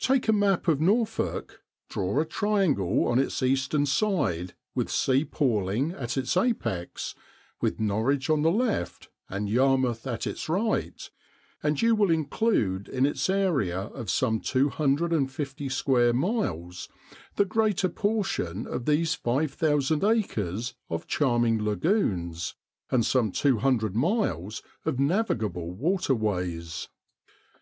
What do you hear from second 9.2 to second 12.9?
and Yarmouth at its right, and you will include